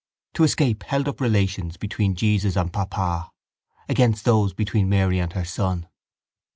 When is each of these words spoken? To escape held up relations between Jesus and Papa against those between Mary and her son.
To 0.33 0.43
escape 0.43 0.81
held 0.81 1.07
up 1.07 1.21
relations 1.21 1.77
between 1.77 2.15
Jesus 2.15 2.55
and 2.55 2.73
Papa 2.73 3.29
against 3.87 4.25
those 4.25 4.51
between 4.51 4.89
Mary 4.89 5.19
and 5.19 5.31
her 5.33 5.45
son. 5.45 5.87